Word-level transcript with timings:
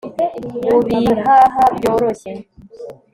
mu 0.65 0.77
bihaha 0.85 1.63
byoroshye 1.77 2.31